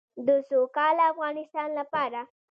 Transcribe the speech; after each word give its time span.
د 0.27 0.29
سوکاله 0.49 1.03
افغانستان 1.13 1.69
لپاره. 1.79 2.19